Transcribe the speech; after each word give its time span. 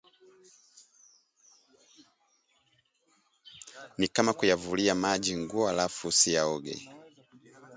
Ni 3.97 4.07
kama 4.07 4.33
kuyavulia 4.33 4.95
maji 4.95 5.37
nguo 5.37 5.69
alafu 5.69 6.07
usiyaoge 6.07 6.89